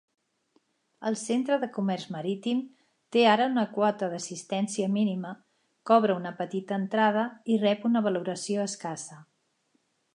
El 1.09 1.17
Centre 1.23 1.57
de 1.63 1.67
Comerç 1.75 2.05
Marítim 2.15 2.63
té 3.15 3.25
ara 3.33 3.47
una 3.51 3.65
quota 3.75 4.09
d'assistència 4.13 4.89
mínima, 4.95 5.35
cobra 5.91 6.19
una 6.23 6.35
petita 6.43 6.83
entrada 6.85 7.29
i 7.57 7.63
rep 7.67 7.89
una 7.93 8.07
valoració 8.09 8.69
escassa. 8.71 9.25